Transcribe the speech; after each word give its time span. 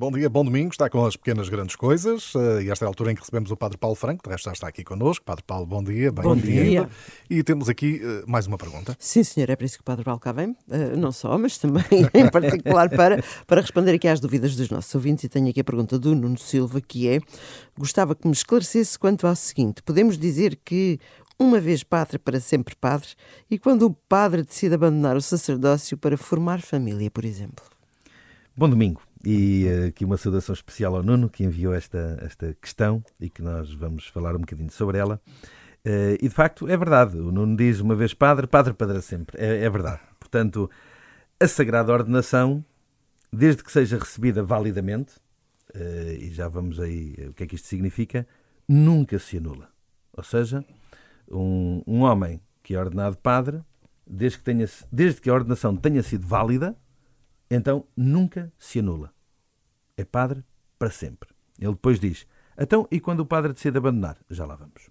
Bom 0.00 0.10
dia, 0.10 0.30
bom 0.30 0.42
domingo. 0.42 0.70
Está 0.70 0.88
com 0.88 1.04
as 1.04 1.14
pequenas 1.14 1.50
grandes 1.50 1.76
coisas. 1.76 2.32
Eh, 2.34 2.62
e 2.62 2.70
esta 2.70 2.86
é 2.86 2.86
a 2.86 2.88
altura 2.88 3.12
em 3.12 3.14
que 3.14 3.20
recebemos 3.20 3.50
o 3.50 3.56
Padre 3.56 3.76
Paulo 3.76 3.94
Franco. 3.94 4.24
De 4.24 4.30
resto, 4.30 4.46
já 4.46 4.52
está 4.52 4.66
aqui 4.66 4.82
connosco. 4.82 5.22
Padre 5.22 5.44
Paulo, 5.46 5.66
bom 5.66 5.84
dia. 5.84 6.10
Bom 6.10 6.34
dia. 6.34 6.88
E 7.28 7.42
temos 7.42 7.68
aqui 7.68 8.00
uh, 8.02 8.24
mais 8.26 8.46
uma 8.46 8.56
pergunta. 8.56 8.96
Sim, 8.98 9.22
senhor. 9.22 9.50
É 9.50 9.56
para 9.56 9.66
isso 9.66 9.76
que 9.76 9.82
o 9.82 9.84
Padre 9.84 10.02
Paulo 10.02 10.18
cá 10.18 10.32
vem. 10.32 10.52
Uh, 10.52 10.96
não 10.96 11.12
só, 11.12 11.36
mas 11.36 11.58
também 11.58 11.84
em 12.14 12.30
particular 12.30 12.88
para, 12.88 13.22
para 13.46 13.60
responder 13.60 13.92
aqui 13.92 14.08
às 14.08 14.20
dúvidas 14.20 14.56
dos 14.56 14.70
nossos 14.70 14.94
ouvintes. 14.94 15.24
E 15.24 15.28
tenho 15.28 15.50
aqui 15.50 15.60
a 15.60 15.64
pergunta 15.64 15.98
do 15.98 16.14
Nuno 16.14 16.38
Silva, 16.38 16.80
que 16.80 17.06
é: 17.06 17.20
gostava 17.78 18.14
que 18.14 18.26
me 18.26 18.32
esclarecesse 18.32 18.98
quanto 18.98 19.26
ao 19.26 19.36
seguinte. 19.36 19.82
Podemos 19.82 20.16
dizer 20.16 20.58
que 20.64 20.98
uma 21.38 21.60
vez 21.60 21.82
padre 21.82 22.18
para 22.18 22.40
sempre 22.40 22.74
padre, 22.74 23.08
e 23.50 23.58
quando 23.58 23.82
o 23.82 23.90
padre 23.90 24.44
decide 24.44 24.76
abandonar 24.76 25.14
o 25.14 25.20
sacerdócio 25.20 25.98
para 25.98 26.16
formar 26.16 26.62
família, 26.62 27.10
por 27.10 27.26
exemplo? 27.26 27.62
Bom 28.56 28.70
domingo. 28.70 29.09
E 29.24 29.66
uh, 29.66 29.88
aqui 29.88 30.04
uma 30.04 30.16
saudação 30.16 30.52
especial 30.52 30.96
ao 30.96 31.02
Nuno, 31.02 31.28
que 31.28 31.44
enviou 31.44 31.74
esta, 31.74 32.18
esta 32.22 32.56
questão 32.60 33.02
e 33.20 33.28
que 33.28 33.42
nós 33.42 33.72
vamos 33.72 34.06
falar 34.06 34.34
um 34.34 34.40
bocadinho 34.40 34.70
sobre 34.70 34.98
ela. 34.98 35.20
Uh, 35.84 36.16
e 36.20 36.28
de 36.28 36.34
facto 36.34 36.68
é 36.68 36.76
verdade, 36.76 37.16
o 37.18 37.32
Nuno 37.32 37.56
diz 37.56 37.80
uma 37.80 37.94
vez 37.94 38.12
padre, 38.12 38.46
padre 38.46 38.74
para 38.74 39.00
sempre. 39.00 39.38
É, 39.38 39.64
é 39.64 39.70
verdade. 39.70 40.00
Portanto, 40.18 40.70
a 41.38 41.48
sagrada 41.48 41.92
ordenação, 41.92 42.64
desde 43.32 43.62
que 43.62 43.72
seja 43.72 43.98
recebida 43.98 44.42
validamente, 44.42 45.14
uh, 45.74 46.12
e 46.18 46.30
já 46.30 46.48
vamos 46.48 46.80
aí 46.80 47.14
o 47.28 47.32
que 47.32 47.44
é 47.44 47.46
que 47.46 47.54
isto 47.54 47.68
significa, 47.68 48.26
nunca 48.68 49.18
se 49.18 49.36
anula. 49.36 49.68
Ou 50.12 50.24
seja, 50.24 50.64
um, 51.30 51.82
um 51.86 52.00
homem 52.02 52.40
que 52.62 52.74
é 52.74 52.78
ordenado 52.78 53.16
padre, 53.16 53.60
desde 54.06 54.38
que, 54.38 54.44
tenha, 54.44 54.66
desde 54.90 55.20
que 55.20 55.30
a 55.30 55.34
ordenação 55.34 55.76
tenha 55.76 56.02
sido 56.02 56.26
válida, 56.26 56.76
então 57.50 57.86
nunca 57.96 58.52
se 58.58 58.80
anula. 58.80 59.12
É 60.00 60.04
padre 60.04 60.42
para 60.78 60.90
sempre. 60.90 61.28
Ele 61.58 61.72
depois 61.72 62.00
diz: 62.00 62.26
então, 62.58 62.88
e 62.90 63.00
quando 63.00 63.20
o 63.20 63.26
padre 63.26 63.52
decide 63.52 63.78
abandonar? 63.78 64.16
Já 64.30 64.46
lá 64.46 64.56
vamos. 64.56 64.88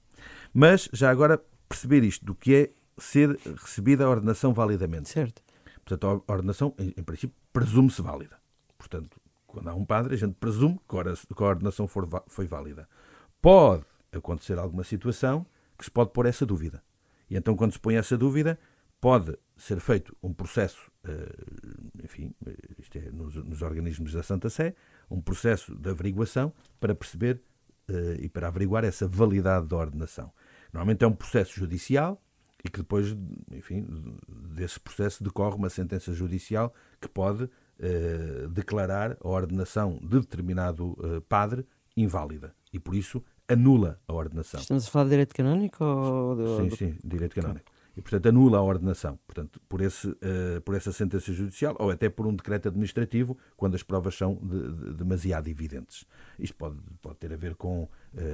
Mas, 0.53 0.89
já 0.93 1.09
agora, 1.09 1.41
perceber 1.67 2.03
isto 2.03 2.25
do 2.25 2.35
que 2.35 2.55
é 2.55 2.69
ser 2.97 3.39
recebida 3.61 4.05
a 4.05 4.09
ordenação 4.09 4.53
validamente. 4.53 5.09
Certo. 5.09 5.41
Portanto, 5.83 6.23
a 6.27 6.31
ordenação, 6.31 6.73
em, 6.77 6.93
em 6.97 7.03
princípio, 7.03 7.35
presume-se 7.51 8.01
válida. 8.01 8.37
Portanto, 8.77 9.19
quando 9.47 9.67
há 9.67 9.73
um 9.73 9.85
padre, 9.85 10.13
a 10.13 10.17
gente 10.17 10.35
presume 10.35 10.79
que 10.87 11.43
a 11.43 11.47
ordenação 11.47 11.87
for, 11.87 12.07
foi 12.27 12.45
válida. 12.45 12.87
Pode 13.41 13.85
acontecer 14.11 14.59
alguma 14.59 14.83
situação 14.83 15.45
que 15.77 15.85
se 15.85 15.91
pode 15.91 16.11
pôr 16.11 16.25
essa 16.25 16.45
dúvida. 16.45 16.83
E 17.29 17.35
então, 17.35 17.55
quando 17.55 17.71
se 17.71 17.79
põe 17.79 17.95
essa 17.95 18.17
dúvida, 18.17 18.59
pode 18.99 19.37
ser 19.55 19.79
feito 19.79 20.15
um 20.21 20.33
processo, 20.33 20.91
eh, 21.03 22.03
enfim, 22.03 22.33
isto 22.77 22.97
é 22.97 23.11
nos, 23.11 23.35
nos 23.35 23.61
organismos 23.61 24.13
da 24.13 24.23
Santa 24.23 24.49
Sé, 24.49 24.75
um 25.09 25.21
processo 25.21 25.75
de 25.75 25.89
averiguação 25.89 26.53
para 26.79 26.93
perceber 26.93 27.41
eh, 27.87 28.17
e 28.21 28.29
para 28.29 28.47
averiguar 28.47 28.83
essa 28.83 29.07
validade 29.07 29.67
da 29.67 29.75
ordenação. 29.75 30.31
Normalmente 30.73 31.03
é 31.03 31.07
um 31.07 31.13
processo 31.13 31.53
judicial 31.53 32.21
e 32.63 32.69
que 32.69 32.79
depois, 32.79 33.15
enfim, 33.51 33.87
desse 34.27 34.79
processo 34.79 35.23
decorre 35.23 35.55
uma 35.55 35.69
sentença 35.69 36.13
judicial 36.13 36.73
que 36.99 37.07
pode 37.07 37.49
eh, 37.79 38.47
declarar 38.51 39.17
a 39.21 39.27
ordenação 39.27 39.97
de 40.01 40.19
determinado 40.19 40.95
padre 41.27 41.65
inválida 41.95 42.53
e 42.71 42.79
por 42.79 42.95
isso 42.95 43.23
anula 43.47 43.99
a 44.07 44.13
ordenação. 44.13 44.59
Estamos 44.59 44.87
a 44.87 44.91
falar 44.91 45.05
de 45.05 45.09
direito 45.11 45.33
canónico 45.33 45.83
ou. 45.83 46.57
Sim, 46.57 46.75
sim, 46.75 46.97
direito 47.03 47.35
canónico 47.35 47.78
e, 47.99 48.01
portanto, 48.01 48.29
anula 48.29 48.59
a 48.59 48.61
ordenação, 48.61 49.19
portanto, 49.27 49.59
por, 49.67 49.81
esse, 49.81 50.07
uh, 50.07 50.61
por 50.63 50.73
essa 50.73 50.89
sentença 50.93 51.33
judicial 51.33 51.75
ou 51.77 51.91
até 51.91 52.07
por 52.07 52.25
um 52.25 52.33
decreto 52.33 52.69
administrativo, 52.69 53.37
quando 53.57 53.75
as 53.75 53.83
provas 53.83 54.15
são 54.15 54.35
de, 54.35 54.71
de, 54.71 54.93
demasiado 54.93 55.49
evidentes. 55.49 56.05
Isto 56.39 56.55
pode, 56.55 56.77
pode 57.01 57.17
ter 57.17 57.33
a 57.33 57.35
ver 57.35 57.55
com 57.55 57.83
uh, 57.83 57.89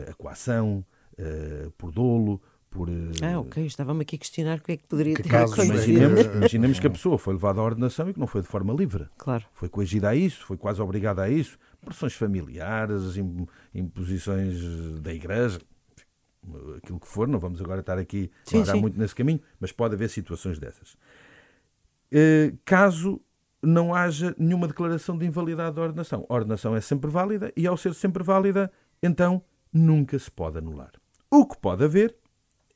a 0.08 0.14
coação, 0.14 0.86
uh, 1.14 1.72
por 1.72 1.92
dolo, 1.92 2.40
por... 2.70 2.88
Ah, 3.24 3.40
ok. 3.40 3.66
Estava-me 3.66 4.04
aqui 4.04 4.18
a 4.18 4.20
questionar 4.20 4.60
o 4.60 4.62
que 4.62 4.74
é 4.74 4.78
que 4.78 4.86
poderia 4.88 5.16
que 5.16 5.24
ter 5.24 5.30
casos, 5.30 5.58
imaginemos, 5.58 6.22
imaginemos 6.36 6.80
que 6.80 6.86
a 6.86 6.92
pessoa 6.92 7.18
foi 7.18 7.34
levada 7.34 7.60
à 7.60 7.64
ordenação 7.64 8.08
e 8.08 8.14
que 8.14 8.20
não 8.20 8.28
foi 8.28 8.44
de 8.44 8.48
forma 8.48 8.72
livre. 8.72 9.08
Claro. 9.18 9.46
Foi 9.52 9.68
coagida 9.68 10.10
a 10.10 10.16
isso, 10.16 10.46
foi 10.46 10.58
quase 10.58 10.80
obrigada 10.80 11.24
a 11.24 11.30
isso. 11.30 11.58
Pressões 11.84 12.14
familiares, 12.14 13.16
imposições 13.74 14.62
da 15.02 15.12
igreja, 15.12 15.60
aquilo 16.78 17.00
que 17.00 17.08
for, 17.08 17.28
não 17.28 17.40
vamos 17.40 17.62
agora 17.62 17.80
estar 17.80 17.98
aqui 17.98 18.32
a 18.54 18.58
andar 18.58 18.76
muito 18.76 18.98
nesse 18.98 19.16
caminho, 19.16 19.42
mas 19.60 19.72
pode 19.72 19.96
haver 19.96 20.10
situações 20.10 20.60
dessas. 20.60 20.94
Uh, 22.12 22.58
caso 22.64 23.22
não 23.62 23.94
haja 23.94 24.36
nenhuma 24.38 24.68
declaração 24.68 25.18
de 25.18 25.26
invalidade 25.26 25.76
da 25.76 25.82
ordenação. 25.82 26.26
A 26.30 26.34
ordenação 26.34 26.76
é 26.76 26.82
sempre 26.82 27.10
válida 27.10 27.52
e, 27.56 27.66
ao 27.66 27.76
ser 27.76 27.94
sempre 27.94 28.24
válida, 28.24 28.72
então 29.02 29.44
nunca 29.74 30.18
se 30.20 30.30
pode 30.30 30.58
anular. 30.58 30.92
O 31.30 31.46
que 31.46 31.58
pode 31.58 31.84
haver 31.84 32.16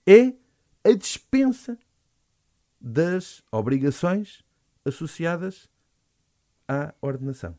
é 0.06 0.34
a 0.84 0.94
dispensa 0.94 1.78
das 2.81 3.44
obrigações 3.51 4.44
associadas 4.86 5.69
à 6.68 6.94
ordenação. 7.01 7.56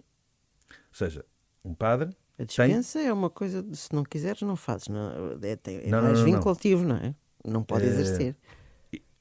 Ou 0.70 0.94
seja, 0.94 1.24
um 1.64 1.74
padre 1.74 2.16
a 2.40 2.44
dispensa 2.44 2.98
tem... 2.98 3.08
é 3.08 3.12
uma 3.12 3.28
coisa, 3.28 3.62
de, 3.62 3.76
se 3.76 3.94
não 3.94 4.02
quiseres, 4.02 4.40
não 4.40 4.56
fazes. 4.56 4.88
Não, 4.88 5.38
é, 5.42 5.52
é 5.52 5.90
não, 5.90 6.02
mais 6.02 6.18
não, 6.20 6.24
vinculativo, 6.24 6.84
não 6.84 6.96
é? 6.96 7.14
Não 7.44 7.62
pode 7.62 7.84
é... 7.84 7.88
exercer. 7.88 8.36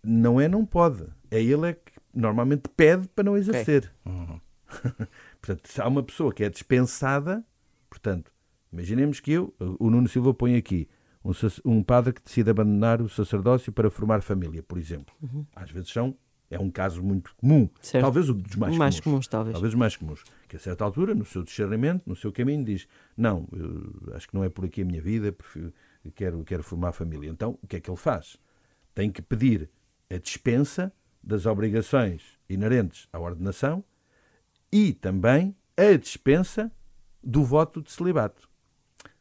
Não 0.02 0.40
é, 0.40 0.48
não 0.48 0.66
pode. 0.66 1.06
É 1.30 1.42
ele 1.42 1.68
é 1.68 1.74
que 1.74 1.92
normalmente 2.14 2.70
pede 2.70 3.10
para 3.10 3.26
não 3.26 3.36
exercer. 3.36 3.92
Okay. 4.06 4.14
Uhum. 4.14 4.40
portanto, 5.42 5.68
se 5.68 5.82
há 5.82 5.88
uma 5.88 6.02
pessoa 6.02 6.34
que 6.34 6.46
é 6.46 6.50
dispensada, 6.50 7.46
portanto, 7.90 8.32
imaginemos 8.72 9.20
que 9.20 9.34
eu, 9.34 9.54
o 9.78 9.90
Nuno 9.90 10.08
Silva 10.08 10.34
põe 10.34 10.56
aqui, 10.56 10.88
um, 11.24 11.32
um 11.66 11.84
padre 11.84 12.14
que 12.14 12.24
decide 12.24 12.50
abandonar 12.50 13.02
o 13.02 13.10
sacerdócio 13.10 13.74
para 13.74 13.90
formar 13.90 14.22
família, 14.22 14.64
por 14.64 14.78
exemplo. 14.78 15.14
Uhum. 15.22 15.46
Às 15.54 15.70
vezes 15.70 15.90
são 15.92 16.16
é 16.50 16.60
um 16.60 16.70
caso 16.70 17.04
muito 17.04 17.36
comum. 17.36 17.70
Certo. 17.82 18.04
Talvez 18.04 18.30
o 18.30 18.34
dos 18.34 18.56
mais, 18.56 18.76
mais 18.76 19.00
comuns. 19.00 19.04
comuns. 19.04 19.28
talvez. 19.28 19.54
talvez 19.54 19.74
os 19.74 19.80
mais 19.80 19.96
comuns. 19.96 20.24
Que 20.48 20.56
a 20.56 20.60
certa 20.60 20.84
altura, 20.84 21.14
no 21.14 21.26
seu 21.26 21.44
discernimento, 21.44 22.04
no 22.06 22.16
seu 22.16 22.32
caminho, 22.32 22.64
diz: 22.64 22.88
Não, 23.16 23.48
acho 24.14 24.28
que 24.28 24.34
não 24.34 24.44
é 24.44 24.50
por 24.50 24.66
aqui 24.66 24.82
a 24.82 24.86
minha 24.86 25.02
vida, 25.02 25.32
prefiro, 25.32 25.74
quero, 26.16 26.44
quero 26.44 26.64
formar 26.64 26.92
família. 26.92 27.30
Então, 27.30 27.58
o 27.62 27.68
que 27.68 27.76
é 27.76 27.80
que 27.80 27.90
ele 27.90 27.98
faz? 27.98 28.38
Tem 28.96 29.12
que 29.12 29.22
pedir 29.22 29.70
a 30.10 30.18
dispensa 30.18 30.92
das 31.24 31.46
obrigações 31.46 32.40
inerentes 32.50 33.08
à 33.14 33.20
ordenação 33.20 33.84
e 34.72 34.94
também 34.94 35.56
a 35.78 35.96
dispensa 35.98 36.72
do 37.24 37.44
voto 37.44 37.82
de 37.82 37.92
celibato. 37.92 38.50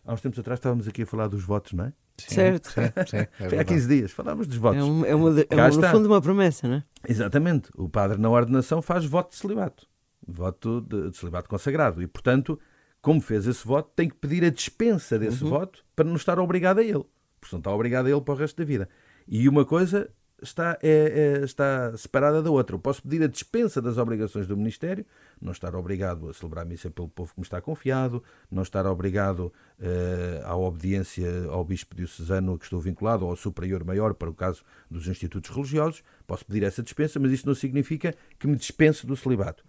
Há 0.05 0.15
uns 0.15 0.21
tempos 0.23 0.39
atrás 0.39 0.59
estávamos 0.59 0.89
aqui 0.89 1.03
a 1.03 1.07
falar 1.07 1.29
dos 1.29 1.45
votos, 1.45 1.73
não 1.73 1.85
é? 1.85 1.93
Sim, 2.19 2.35
certo. 2.35 2.71
Sim, 2.71 2.81
sim, 3.07 3.17
é 3.17 3.49
Foi 3.49 3.59
há 3.59 3.65
15 3.65 3.89
dias, 3.89 4.11
falámos 4.13 4.47
dos 4.47 4.57
votos. 4.57 4.79
É, 4.79 4.85
um, 4.85 5.05
é, 5.05 5.15
uma, 5.15 5.41
é 5.41 5.55
uma, 5.55 5.69
no 5.69 5.89
fundo 5.89 6.07
uma 6.07 6.21
promessa, 6.21 6.67
não 6.67 6.77
é? 6.77 6.85
Exatamente. 7.09 7.71
O 7.77 7.89
padre 7.89 8.19
na 8.19 8.29
ordenação 8.29 8.83
faz 8.83 9.05
voto 9.05 9.31
de 9.31 9.37
celibato. 9.37 9.87
Voto 10.27 10.81
de, 10.81 11.11
de 11.11 11.17
celibato 11.17 11.49
consagrado. 11.49 12.03
E, 12.03 12.07
portanto, 12.07 12.59
como 13.01 13.21
fez 13.21 13.47
esse 13.47 13.67
voto, 13.67 13.91
tem 13.95 14.09
que 14.09 14.17
pedir 14.17 14.45
a 14.45 14.51
dispensa 14.51 15.19
desse 15.19 15.45
uhum. 15.45 15.51
voto 15.51 15.85
para 15.95 16.05
não 16.05 16.17
estar 16.17 16.39
obrigado 16.39 16.79
a 16.79 16.83
ele. 16.83 17.05
Porque 17.41 17.55
não 17.55 17.61
está 17.61 17.73
obrigado 17.73 18.07
a 18.07 18.11
ele 18.11 18.21
para 18.21 18.35
o 18.35 18.37
resto 18.37 18.57
da 18.57 18.65
vida. 18.65 18.89
E 19.27 19.49
uma 19.49 19.65
coisa 19.65 20.11
está, 20.43 20.79
é, 20.83 21.39
é, 21.41 21.45
está 21.45 21.97
separada 21.97 22.43
da 22.43 22.51
outra. 22.51 22.75
Eu 22.75 22.81
posso 22.81 23.03
pedir 23.03 23.23
a 23.23 23.29
dispensa 23.29 23.81
das 23.81 23.99
obrigações 23.99 24.47
do 24.47 24.57
Ministério, 24.57 25.07
não 25.41 25.53
estar 25.53 25.75
obrigado 25.75 26.29
a 26.29 26.35
celebrar 26.35 26.65
a 26.65 26.69
missa 26.69 26.91
pelo 26.91 27.09
povo 27.09 27.33
que 27.33 27.41
me 27.41 27.45
está 27.45 27.61
confiado, 27.61 28.23
não 28.51 28.63
estar 28.63 28.87
obrigado 28.87 29.53
uh, 29.79 30.45
à 30.45 30.57
obediência 30.57 31.47
ao 31.49 31.65
Bispo 31.65 31.95
Diocesano 31.95 32.55
a 32.55 32.59
que 32.59 32.65
estou 32.65 32.81
vinculado, 32.81 33.25
ou 33.25 33.31
ao 33.31 33.37
Superior 33.37 33.85
Maior, 33.85 34.15
para 34.15 34.31
o 34.31 34.35
caso 34.35 34.65
dos 34.91 35.07
institutos 35.07 35.51
religiosos. 35.51 36.03
Posso 36.27 36.45
pedir 36.45 36.63
essa 36.63 36.83
dispensa, 36.83 37.19
mas 37.19 37.33
isso 37.33 37.47
não 37.47 37.55
significa 37.55 38.15
que 38.39 38.47
me 38.47 38.57
dispense 38.57 39.07
do 39.07 39.17
celibato. 39.17 39.65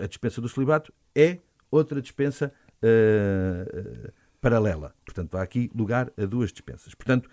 A 0.00 0.06
dispensa 0.06 0.40
do 0.40 0.48
celibato 0.48 0.92
é 1.14 1.38
outra 1.70 2.00
dispensa 2.00 2.52
uh, 2.82 4.12
paralela. 4.40 4.94
Portanto, 5.04 5.36
há 5.36 5.42
aqui 5.42 5.70
lugar 5.74 6.12
a 6.16 6.24
duas 6.24 6.52
dispensas. 6.52 6.94
Portanto, 6.94 7.28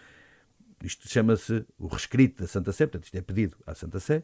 isto 0.83 1.07
chama-se 1.09 1.65
o 1.79 1.87
rescrito 1.87 2.41
da 2.41 2.47
Santa 2.47 2.71
Sé, 2.71 2.85
portanto, 2.85 3.05
isto 3.05 3.15
é 3.15 3.21
pedido 3.21 3.57
à 3.65 3.73
Santa 3.73 3.99
Sé, 3.99 4.23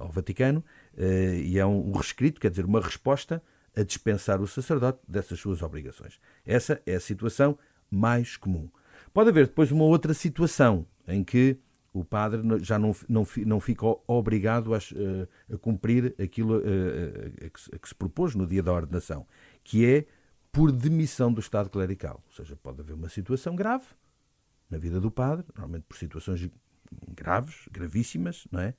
ao 0.00 0.10
Vaticano, 0.10 0.64
uh, 0.94 1.34
e 1.34 1.58
é 1.58 1.66
um, 1.66 1.92
rescrito, 1.92 2.40
quer 2.40 2.50
dizer, 2.50 2.64
uma 2.64 2.80
resposta 2.80 3.42
a 3.76 3.82
dispensar 3.82 4.40
o 4.40 4.46
sacerdote 4.46 5.00
dessas 5.08 5.38
suas 5.40 5.62
obrigações. 5.62 6.20
Essa 6.44 6.80
é 6.86 6.94
a 6.94 7.00
situação 7.00 7.58
mais 7.90 8.36
comum. 8.36 8.68
Pode 9.12 9.30
haver 9.30 9.46
depois 9.46 9.70
uma 9.72 9.84
outra 9.84 10.14
situação 10.14 10.86
em 11.06 11.22
que 11.24 11.58
o 11.92 12.04
padre 12.04 12.42
já 12.60 12.78
não, 12.78 12.94
não, 13.08 13.26
não 13.46 13.60
fica 13.60 13.86
obrigado 14.06 14.74
a, 14.74 14.78
eh, 14.78 15.54
a 15.54 15.58
cumprir 15.58 16.12
aquilo 16.20 16.56
a, 16.56 16.58
a, 16.58 17.50
que, 17.50 17.76
a 17.76 17.78
que 17.78 17.88
se 17.88 17.94
propôs 17.94 18.34
no 18.34 18.46
dia 18.46 18.62
da 18.62 18.72
ordenação, 18.72 19.26
que 19.62 19.86
é 19.86 20.04
por 20.50 20.72
demissão 20.72 21.32
do 21.32 21.40
Estado 21.40 21.70
clerical. 21.70 22.20
Ou 22.26 22.32
seja, 22.32 22.56
pode 22.56 22.80
haver 22.80 22.94
uma 22.94 23.08
situação 23.08 23.54
grave, 23.54 23.86
na 24.68 24.78
vida 24.78 25.00
do 25.00 25.10
padre, 25.10 25.44
normalmente 25.54 25.84
por 25.88 25.96
situações 25.96 26.48
graves, 27.14 27.68
gravíssimas, 27.70 28.46
não 28.50 28.60
é? 28.60 28.74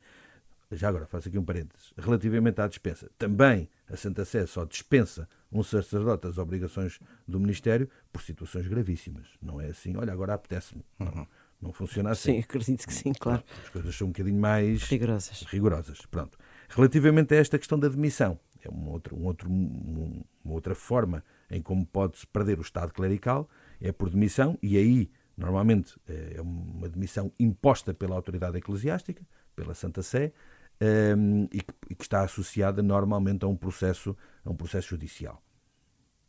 Já 0.72 0.90
agora, 0.90 1.06
faço 1.06 1.28
aqui 1.30 1.38
um 1.38 1.44
parênteses. 1.46 1.94
Relativamente 1.98 2.60
à 2.60 2.68
dispensa, 2.68 3.10
também 3.18 3.70
a 3.88 3.96
Santa 3.96 4.26
Sé 4.26 4.46
só 4.48 4.66
dispensa 4.66 5.28
um 5.52 5.62
sacerdote 5.64 6.28
as 6.28 6.38
obrigações 6.38 7.00
do 7.28 7.40
ministério 7.40 7.90
por 8.12 8.22
situações 8.22 8.68
gravíssimas. 8.68 9.28
Não 9.42 9.62
é 9.62 9.68
assim, 9.68 9.96
olha, 9.96 10.12
agora 10.12 10.34
apetece-me. 10.34 10.84
Não, 11.00 11.28
não 11.62 11.72
funciona 11.72 12.12
assim. 12.12 12.34
Sim, 12.34 12.40
acredito 12.40 12.86
que 12.88 12.94
sim, 12.94 13.14
claro. 13.14 13.44
As 13.64 13.70
coisas 13.70 13.96
são 13.96 14.08
um 14.08 14.12
bocadinho 14.12 14.40
mais 14.40 14.84
Rigorosas. 14.84 15.44
rigorosas. 15.44 16.02
Pronto. 16.08 16.38
Relativamente 16.70 17.34
a 17.34 17.38
esta 17.38 17.58
questão 17.60 17.78
da 17.80 17.88
demissão, 17.88 18.40
é 18.64 18.70
um 18.70 18.90
outro, 18.90 19.16
um 19.16 19.26
outro, 19.26 19.50
um- 19.50 20.24
uma 20.44 20.54
outra 20.56 20.74
forma 20.74 21.24
em 21.50 21.62
como 21.62 21.86
pode-se 21.86 22.26
perder 22.26 22.58
o 22.58 22.64
Estado 22.64 22.92
clerical, 22.92 23.48
é 23.80 23.92
por 23.92 24.10
demissão, 24.10 24.58
e 24.64 24.78
aí, 24.78 25.12
normalmente, 25.38 25.96
é 26.08 26.42
uma 26.42 26.90
demissão 26.90 27.32
imposta 27.40 27.94
pela 27.94 28.16
autoridade 28.16 28.58
eclesiástica, 28.58 29.24
pela 29.56 29.74
Santa 29.76 30.02
Sé, 30.02 30.34
hum, 30.82 31.48
e, 31.52 31.62
que, 31.62 31.74
e 31.90 31.96
que 31.96 32.04
está 32.04 32.22
associada 32.24 32.82
normalmente 32.84 33.44
a 33.46 33.48
um 33.48 33.56
processo, 33.56 34.16
a 34.44 34.50
um 34.50 34.56
processo 34.56 34.90
judicial. 34.90 35.42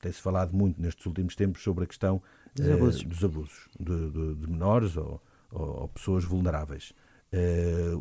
Tem-se 0.01 0.21
falado 0.21 0.55
muito 0.55 0.81
nestes 0.81 1.05
últimos 1.07 1.35
tempos 1.35 1.63
sobre 1.63 1.85
a 1.85 1.87
questão 1.87 2.23
Dos 2.55 2.71
abusos. 2.71 3.03
dos 3.05 3.25
abusos 3.25 3.69
de, 3.79 4.11
de- 4.11 4.35
de 4.35 4.51
menores 4.51 4.97
ou, 4.97 5.23
ou- 5.51 5.81
ou 5.83 5.89
pessoas 5.89 6.25
vulneráveis. 6.25 6.93
Eh, 7.33 7.95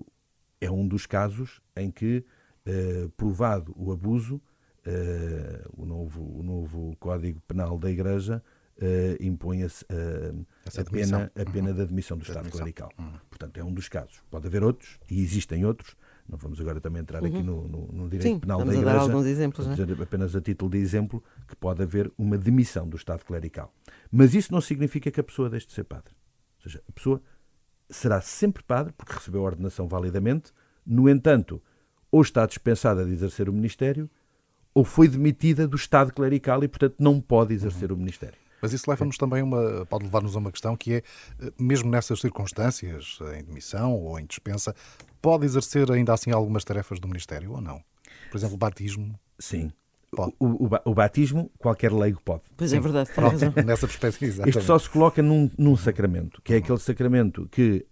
é 0.62 0.70
um 0.72 0.88
dos 0.88 1.06
casos 1.06 1.62
em 1.76 1.90
que, 1.92 2.24
eh, 2.66 3.10
provado 3.18 3.74
o 3.78 3.92
abuso, 3.92 4.42
o, 5.76 5.86
novo, 5.86 6.22
o 6.40 6.44
novo 6.44 6.96
Código 7.00 7.42
Penal 7.48 7.78
da 7.80 7.90
Igreja 7.90 8.44
eh, 8.78 9.18
impõe 9.20 9.64
a, 9.64 9.66
Essa 9.66 10.82
a, 10.82 10.86
pena, 10.86 11.32
a 11.36 11.46
pena 11.52 11.74
da 11.74 11.86
demissão 11.86 12.18
do 12.18 12.24
Estado 12.24 12.50
clerical. 12.52 12.92
Portanto, 13.30 13.58
é 13.58 13.64
um 13.64 13.74
dos 13.74 13.88
casos. 13.90 14.22
Pode 14.30 14.46
haver 14.48 14.64
outros, 14.64 15.00
e 15.10 15.22
existem 15.24 15.66
outros. 15.66 15.96
Não 16.28 16.38
vamos 16.40 16.60
agora 16.60 16.82
também 16.82 17.02
entrar 17.02 17.24
aqui 17.24 17.44
no, 17.44 17.68
no- 17.68 17.88
no 17.92 18.10
direito 18.10 18.34
Sim, 18.34 18.40
penal 18.40 18.58
da 18.60 18.64
estamos 18.66 18.82
a 18.82 18.86
dar 18.86 18.92
Igreja. 18.98 19.12
alguns 19.12 19.26
exemplos, 19.28 19.68
é? 19.68 19.76
dizer 19.76 20.02
apenas 20.02 20.36
a 20.36 20.42
título 20.42 20.72
de 20.72 20.78
exemplo 20.80 21.24
que 21.48 21.56
pode 21.56 21.84
haver 21.84 22.12
uma 22.18 22.38
demissão 22.38 22.88
do 22.90 22.98
Estado 22.98 23.24
clerical. 23.24 23.72
Mas 24.12 24.34
isso 24.34 24.52
não 24.52 24.60
significa 24.62 25.12
que 25.12 25.20
a 25.20 25.24
pessoa 25.24 25.50
deixe 25.50 25.68
de 25.68 25.74
ser 25.74 25.84
padre. 25.84 26.14
Ou 26.58 26.64
seja, 26.64 26.82
a 26.90 26.92
pessoa 26.92 27.22
será 27.90 28.20
sempre 28.22 28.64
padre 28.64 28.92
porque 28.98 29.14
recebeu 29.14 29.42
a 29.42 29.46
ordenação 29.46 29.88
validamente. 29.88 30.52
No 30.86 31.08
entanto, 31.08 31.62
ou 32.12 32.22
está 32.24 32.46
dispensada 32.48 33.06
de 33.06 33.12
exercer 33.12 33.48
o 33.48 33.54
ministério 33.54 34.10
ou 34.74 34.84
foi 34.84 35.08
demitida 35.08 35.68
do 35.68 35.76
Estado 35.76 36.12
clerical 36.12 36.64
e, 36.64 36.68
portanto, 36.68 36.96
não 37.00 37.22
pode 37.22 37.54
exercer 37.54 37.92
o 37.92 37.98
ministério. 37.98 38.38
Mas 38.62 38.74
isso 38.74 38.90
leva-nos 38.90 39.18
também 39.18 39.42
a 39.42 39.44
uma, 39.44 39.86
pode 39.86 40.06
levar-nos 40.06 40.36
a 40.36 40.40
uma 40.40 40.52
questão 40.52 40.76
que 40.76 40.94
é, 40.94 40.98
eh, 41.40 41.52
mesmo 41.60 41.90
nessas 41.90 42.20
circunstâncias, 42.20 43.20
em 43.38 43.44
demissão 43.44 43.94
ou 43.94 44.20
em 44.20 44.26
dispensa, 44.26 44.74
pode 45.26 45.44
exercer 45.44 45.92
ainda 45.92 46.14
assim 46.14 46.32
algumas 46.32 46.64
tarefas 46.64 47.00
do 47.00 47.08
Ministério 47.08 47.54
ou 47.54 47.60
não? 47.60 47.82
Por 48.30 48.38
exemplo, 48.38 48.56
batismo. 48.56 49.20
Sim. 49.40 49.72
O, 50.40 50.66
o 50.66 50.70
o 50.86 50.94
batismo, 50.94 51.52
qualquer 51.58 51.92
leigo 51.92 52.22
pode. 52.24 52.44
Pois 52.56 52.72
é 52.72 52.80
verdade, 52.80 53.10
tem 53.12 53.24
razão. 53.24 53.52
nessa 53.66 53.88
perspectiva, 53.88 54.32
exatamente. 54.32 54.60
Isto 54.60 54.68
só 54.68 54.78
se 54.78 54.88
coloca 54.88 55.24
num, 55.24 55.50
num 55.58 55.76
sacramento, 55.76 56.42
que 56.44 56.54
é 56.54 56.58
aquele 56.58 56.78
sacramento 56.78 57.50
que 57.50 57.84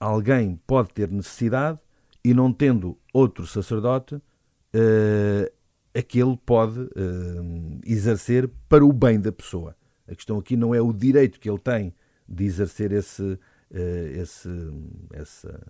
alguém 0.00 0.60
pode 0.66 0.88
ter 0.88 1.08
necessidade 1.08 1.78
e 2.24 2.34
não 2.34 2.52
tendo 2.52 2.98
outro 3.14 3.46
sacerdote, 3.46 4.20
eh, 4.74 5.52
aquele 5.94 6.36
pode 6.44 6.80
eh, 6.80 7.80
exercer 7.86 8.50
para 8.68 8.84
o 8.84 8.92
bem 8.92 9.20
da 9.20 9.30
pessoa. 9.30 9.76
A 10.08 10.16
questão 10.16 10.36
aqui 10.36 10.56
não 10.56 10.74
é 10.74 10.82
o 10.82 10.92
direito 10.92 11.38
que 11.38 11.48
ele 11.48 11.60
tem 11.60 11.94
de 12.28 12.44
exercer 12.44 12.90
esse, 12.90 13.38
eh, 13.72 14.12
esse, 14.16 14.48
essa, 15.12 15.60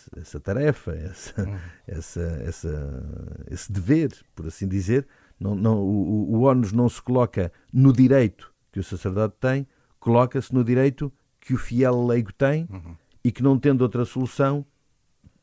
esse- 0.00 0.20
essa 0.20 0.40
tarefa, 0.40 0.92
essa, 0.92 1.60
essa, 1.86 2.20
essa- 2.44 3.42
esse 3.50 3.70
dever, 3.72 4.12
por 4.34 4.46
assim 4.46 4.66
dizer. 4.68 5.06
Não, 5.38 5.54
não, 5.54 5.78
o, 5.82 6.36
o 6.36 6.42
ónus 6.42 6.70
não 6.72 6.88
se 6.88 7.00
coloca 7.00 7.50
no 7.72 7.92
direito 7.92 8.52
que 8.72 8.78
o 8.80 8.84
sacerdote 8.84 9.36
tem, 9.40 9.66
coloca-se 9.98 10.52
no 10.54 10.62
direito 10.62 11.12
que 11.40 11.54
o 11.54 11.56
fiel 11.56 12.06
leigo 12.06 12.32
tem 12.32 12.68
e 13.24 13.32
que, 13.32 13.42
não 13.42 13.58
tendo 13.58 13.80
outra 13.82 14.04
solução, 14.04 14.64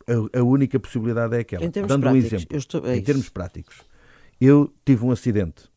a, 0.07 0.39
a 0.39 0.43
única 0.43 0.79
possibilidade 0.79 1.35
é 1.35 1.39
aquela. 1.39 1.65
Dando 1.87 1.99
um 2.07 2.11
práticos, 2.11 2.33
exemplo, 2.33 2.55
eu 2.55 2.59
estou- 2.59 2.85
é 2.85 2.93
em 2.93 2.97
isso. 2.97 3.05
termos 3.05 3.29
práticos, 3.29 3.81
eu 4.39 4.71
tive 4.85 5.03
um 5.03 5.11
acidente. 5.11 5.69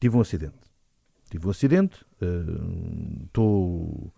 Tive 0.00 0.16
um 0.16 0.20
acidente. 0.20 0.54
Tive 1.30 1.46
um 1.46 1.50
acidente, 1.50 2.04
eh, 2.20 3.24
estou 3.26 4.12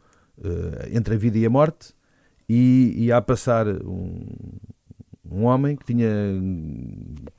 eh, 0.45 0.91
entre 0.93 1.15
a 1.15 1.19
vida 1.19 1.39
e 1.39 1.47
a 1.47 1.51
morte, 1.51 1.95
e, 2.49 2.95
e 2.97 3.13
a 3.13 3.21
passar 3.21 3.67
um, 3.69 4.27
um 5.25 5.45
homem 5.45 5.77
que 5.77 5.85
tinha 5.85 6.09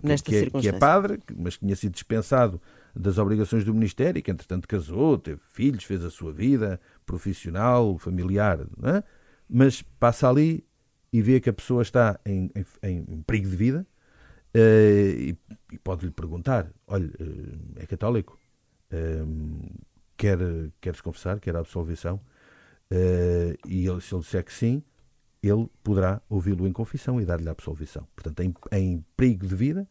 Nesta 0.04 0.30
que, 0.30 0.38
é, 0.38 0.50
que 0.50 0.68
é 0.68 0.72
padre, 0.74 1.20
mas 1.36 1.56
que 1.56 1.62
tinha 1.66 1.76
sido 1.76 1.94
dispensado 1.94 2.62
das 2.96 3.18
obrigações 3.18 3.64
do 3.64 3.74
ministério, 3.74 4.22
que 4.22 4.32
entretanto 4.32 4.68
casou, 4.68 5.18
teve 5.18 5.40
filhos, 5.48 5.84
fez 5.84 6.04
a 6.04 6.10
sua 6.10 6.34
vida 6.34 6.80
profissional, 7.06 7.98
familiar, 7.98 8.60
é? 8.84 9.04
mas 9.50 9.82
passa 9.82 10.30
ali 10.30 10.66
e 11.14 11.22
vê 11.22 11.40
que 11.40 11.50
a 11.50 11.54
pessoa 11.54 11.82
está 11.82 12.20
em, 12.26 12.52
em- 12.84 12.98
em 13.10 13.22
perigo 13.22 13.50
de 13.50 13.56
vida 13.56 13.88
eh, 14.54 15.14
e, 15.18 15.38
e 15.74 15.78
pode-lhe 15.78 16.12
perguntar: 16.12 16.70
olha, 16.88 17.10
eh, 17.20 17.84
é 17.84 17.86
católico? 17.86 18.38
Eh, 18.92 19.24
quer, 20.18 20.40
queres 20.82 21.02
confessar? 21.02 21.40
Quer 21.40 21.56
a 21.56 21.60
absolvição? 21.60 22.20
Eh, 22.90 23.58
e 23.68 23.88
ele, 23.88 24.02
se 24.02 24.14
ele 24.14 24.22
disser 24.22 24.44
que 24.44 24.54
sim, 24.54 24.82
ele 25.42 25.70
poderá 25.84 26.22
ouvi-lo 26.30 26.68
em 26.68 26.74
confissão 26.74 27.22
e 27.22 27.26
dar-lhe 27.26 27.48
a 27.48 27.52
absolvição. 27.52 28.08
Portanto, 28.16 28.42
em, 28.42 28.54
em 28.72 29.06
perigo 29.16 29.46
de 29.46 29.56
vida, 29.56 29.88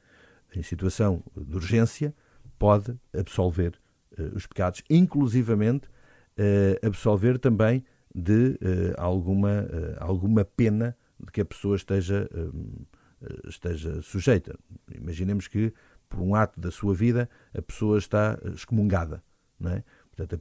em 0.54 0.62
situação 0.62 1.22
de 1.37 1.56
urgência, 1.56 2.14
pode 2.58 2.98
absolver 3.14 3.78
eh, 4.16 4.31
os 4.34 4.46
pecados, 4.46 4.82
inclusivamente 4.88 5.88
eh, 6.37 6.78
absolver 6.82 7.38
também 7.38 7.84
de 8.14 8.58
eh, 8.60 8.94
alguma, 8.96 9.69
alguma 9.98 10.44
pena 10.44 10.96
de 11.19 11.31
que 11.31 11.40
a 11.40 11.44
pessoa 11.44 11.76
esteja, 11.76 12.28
esteja 13.46 14.00
sujeita. 14.02 14.58
Imaginemos 14.94 15.48
que, 15.48 15.72
por 16.08 16.20
um 16.20 16.34
ato 16.34 16.58
da 16.58 16.70
sua 16.70 16.94
vida, 16.94 17.28
a 17.54 17.62
pessoa 17.62 17.98
está 17.98 18.38
excomungada. 18.54 19.22
Não 19.58 19.70
é? 19.70 19.84
Portanto, 20.14 20.34
a 20.34 20.38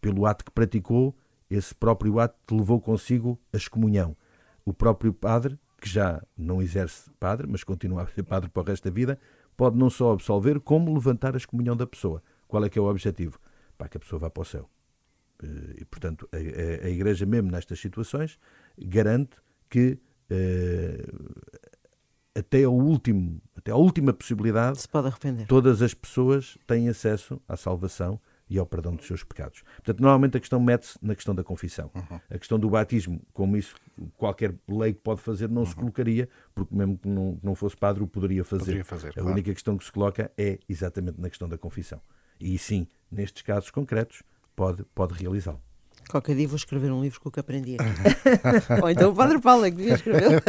pelo 0.00 0.26
ato 0.26 0.44
que 0.44 0.50
praticou, 0.50 1.16
esse 1.50 1.74
próprio 1.74 2.18
ato 2.20 2.56
levou 2.56 2.80
consigo 2.80 3.38
a 3.52 3.56
excomunhão. 3.56 4.16
O 4.64 4.72
próprio 4.72 5.12
padre, 5.12 5.58
que 5.80 5.88
já 5.88 6.22
não 6.36 6.60
exerce 6.60 7.10
padre, 7.20 7.46
mas 7.48 7.62
continua 7.62 8.02
a 8.02 8.06
ser 8.08 8.22
padre 8.24 8.48
para 8.50 8.62
o 8.62 8.64
resto 8.66 8.84
da 8.84 8.90
vida, 8.94 9.18
pode 9.56 9.76
não 9.78 9.88
só 9.88 10.12
absolver, 10.12 10.58
como 10.60 10.92
levantar 10.92 11.34
a 11.34 11.36
excomunhão 11.36 11.76
da 11.76 11.86
pessoa. 11.86 12.22
Qual 12.48 12.64
é 12.64 12.68
que 12.68 12.78
é 12.78 12.82
o 12.82 12.86
objetivo? 12.90 13.38
Para 13.78 13.88
que 13.88 13.96
a 13.96 14.00
pessoa 14.00 14.18
vá 14.20 14.30
para 14.30 14.42
o 14.42 14.44
céu. 14.44 14.68
Eh, 15.42 15.76
E, 15.80 15.84
portanto, 15.84 16.28
a, 16.32 16.36
a- 16.36 16.88
Igreja, 16.90 17.24
mesmo 17.26 17.50
nestas 17.50 17.78
situações, 17.78 18.38
garante 18.78 19.36
que 19.70 19.98
eh, 20.30 21.06
até, 22.34 22.64
ao 22.64 22.74
último, 22.74 23.40
até 23.56 23.70
à 23.72 23.76
última 23.76 24.12
possibilidade, 24.12 24.78
todas 25.46 25.80
as 25.82 25.94
pessoas 25.94 26.58
têm 26.66 26.88
acesso 26.88 27.40
à 27.48 27.56
salvação 27.56 28.20
e 28.48 28.58
ao 28.58 28.66
perdão 28.66 28.94
dos 28.94 29.06
seus 29.06 29.24
pecados. 29.24 29.62
Portanto, 29.76 30.00
normalmente 30.00 30.36
a 30.36 30.40
questão 30.40 30.60
mete-se 30.60 30.98
na 31.02 31.14
questão 31.14 31.34
da 31.34 31.42
confissão. 31.42 31.90
A 32.30 32.38
questão 32.38 32.58
do 32.58 32.70
batismo, 32.70 33.20
como 33.32 33.56
isso 33.56 33.74
qualquer 34.16 34.54
lei 34.68 34.94
pode 34.94 35.20
fazer, 35.20 35.48
não 35.48 35.66
se 35.66 35.74
colocaria, 35.74 36.28
porque 36.54 36.74
mesmo 36.74 36.98
que 36.98 37.08
não, 37.08 37.38
não 37.42 37.54
fosse 37.54 37.76
padre, 37.76 38.02
o 38.02 38.06
poderia 38.06 38.44
fazer. 38.44 38.64
Poderia 38.64 38.84
fazer, 38.84 39.08
a 39.08 39.12
claro. 39.12 39.30
única 39.30 39.52
questão 39.52 39.76
que 39.76 39.84
se 39.84 39.92
coloca 39.92 40.30
é 40.36 40.58
exatamente 40.68 41.20
na 41.20 41.28
questão 41.28 41.48
da 41.48 41.58
confissão. 41.58 42.00
E 42.38 42.56
sim, 42.58 42.86
nestes 43.10 43.42
casos 43.42 43.70
concretos, 43.70 44.22
pode, 44.54 44.84
pode 44.94 45.14
realizá-lo. 45.14 45.60
Qualquer 46.08 46.36
dia 46.36 46.46
vou 46.46 46.56
escrever 46.56 46.92
um 46.92 47.02
livro 47.02 47.20
com 47.20 47.28
o 47.28 47.32
que 47.32 47.40
aprendi 47.40 47.76
aqui. 47.76 47.84
Ou 48.80 48.88
então 48.90 49.10
o 49.10 49.14
Padre 49.14 49.40
Paulo 49.40 49.64
é 49.64 49.70
que 49.70 49.76
devia 49.76 49.94
escrever. 49.94 50.42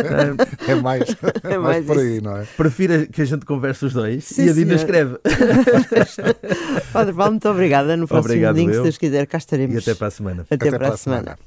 É 0.67 0.75
mais, 0.75 1.03
É 1.43 1.57
mais 1.57 1.59
mais 1.59 1.85
por 1.85 1.97
aí, 1.97 2.15
isso. 2.17 2.23
não 2.23 2.37
é? 2.37 2.45
Prefiro 2.55 3.07
que 3.07 3.21
a 3.21 3.25
gente 3.25 3.45
converse 3.45 3.83
os 3.85 3.93
dois 3.93 4.23
Sim, 4.23 4.45
e 4.45 4.49
a 4.49 4.53
Dina 4.53 4.75
escreve. 4.75 5.17
Padre 6.93 7.13
Paulo, 7.13 7.31
muito 7.31 7.49
obrigada. 7.49 7.97
No 7.97 8.07
próximo 8.07 8.29
Obrigado, 8.31 8.55
domingo, 8.55 8.71
se 8.73 8.77
eu. 8.77 8.83
Deus 8.83 8.97
quiser, 8.97 9.25
cá 9.25 9.37
estaremos. 9.39 9.75
E 9.75 9.79
até 9.79 9.95
para 9.95 10.07
a 10.07 10.11
semana. 10.11 10.45
Até 10.49 10.67
Até 10.67 10.77
para 10.77 10.93
a 10.93 10.97
semana. 10.97 11.37